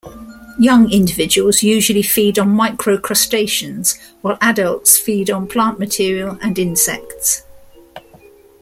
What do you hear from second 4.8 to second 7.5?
feed on plant material and insects.